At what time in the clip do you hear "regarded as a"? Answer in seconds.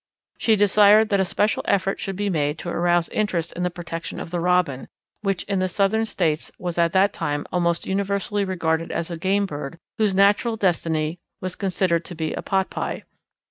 8.43-9.15